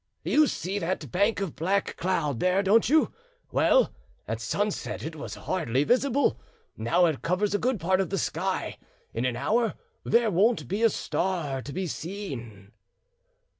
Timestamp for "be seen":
11.71-12.71